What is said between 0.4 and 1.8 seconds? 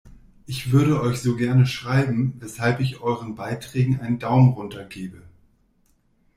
Ich würde euch so gerne